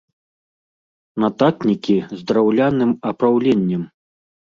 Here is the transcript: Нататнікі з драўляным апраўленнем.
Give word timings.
Нататнікі 1.25 1.97
з 2.17 2.25
драўляным 2.33 2.91
апраўленнем. 3.15 3.89